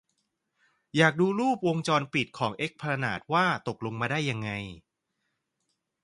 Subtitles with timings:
[0.97, 4.49] อยากดูรูปวงจรปิดของเอสพลานาดว่าตกลงมาได้ยังไง